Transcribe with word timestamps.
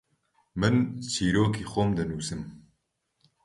من 0.59 0.75
چیرۆکی 1.11 1.65
خۆم 1.71 1.89
دەنووسم. 1.97 2.41